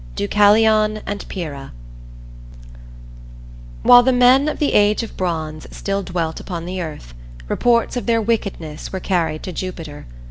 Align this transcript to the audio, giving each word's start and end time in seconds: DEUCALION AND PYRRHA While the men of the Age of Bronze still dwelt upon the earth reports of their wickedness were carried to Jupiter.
DEUCALION 0.15 1.01
AND 1.05 1.27
PYRRHA 1.29 1.73
While 3.83 4.01
the 4.01 4.11
men 4.11 4.47
of 4.49 4.57
the 4.57 4.73
Age 4.73 5.03
of 5.03 5.15
Bronze 5.15 5.67
still 5.69 6.01
dwelt 6.01 6.39
upon 6.39 6.65
the 6.65 6.81
earth 6.81 7.13
reports 7.47 7.95
of 7.95 8.07
their 8.07 8.19
wickedness 8.19 8.91
were 8.91 8.99
carried 8.99 9.43
to 9.43 9.51
Jupiter. 9.51 10.07